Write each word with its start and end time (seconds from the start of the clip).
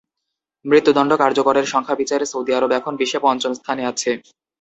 মৃত্যুদণ্ড 0.65 1.11
কার্যকরের 1.21 1.65
সংখ্যার 1.65 1.99
বিচারে 2.01 2.25
সৌদি 2.25 2.51
আরব 2.57 2.71
এখন 2.79 2.93
বিশ্বে 2.99 3.19
পঞ্চম 3.25 3.51
স্থানে 3.59 3.83
আছে। 3.91 4.11